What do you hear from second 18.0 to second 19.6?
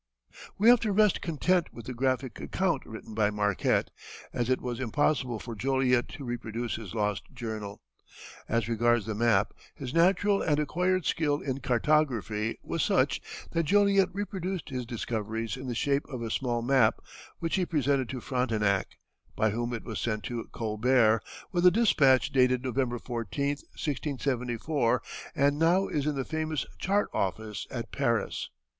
to Frontenac, by